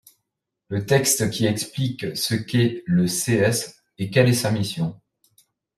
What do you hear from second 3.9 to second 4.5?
et quelle est sa